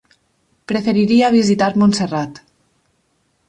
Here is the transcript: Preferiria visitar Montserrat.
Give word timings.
Preferiria 0.71 1.29
visitar 1.37 1.69
Montserrat. 1.85 2.45